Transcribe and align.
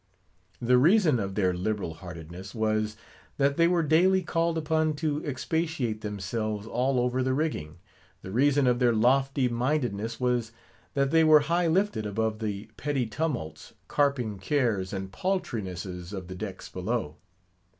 The 0.59 0.79
reason 0.79 1.19
of 1.19 1.35
their 1.35 1.53
liberal 1.53 1.93
heartedness 1.93 2.55
was, 2.55 2.97
that 3.37 3.55
they 3.55 3.67
were 3.67 3.83
daily 3.83 4.23
called 4.23 4.57
upon 4.57 4.95
to 4.95 5.23
expatiate 5.23 6.01
themselves 6.01 6.65
all 6.65 6.99
over 6.99 7.21
the 7.21 7.35
rigging. 7.35 7.77
The 8.23 8.31
reason 8.31 8.65
of 8.65 8.79
their 8.79 8.93
lofty 8.93 9.47
mindedness 9.47 10.19
was, 10.19 10.53
that 10.95 11.11
they 11.11 11.23
were 11.23 11.41
high 11.41 11.67
lifted 11.67 12.07
above 12.07 12.39
the 12.39 12.71
petty 12.77 13.05
tumults, 13.05 13.73
carping 13.87 14.39
cares, 14.39 14.91
and 14.91 15.11
paltrinesses 15.11 16.13
of 16.13 16.29
the 16.29 16.35
decks 16.35 16.67
below. 16.67 17.17